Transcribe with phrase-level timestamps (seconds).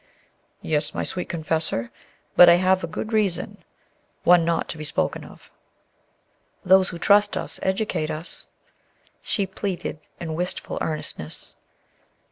[0.63, 1.91] "Yes, my sweet confessor;
[2.35, 3.63] but I have a good reason,
[4.23, 5.51] one not to be spoken of."
[6.65, 8.47] "'Those who trust us educate us,'"
[9.21, 11.53] she pleaded in wistful earnestness.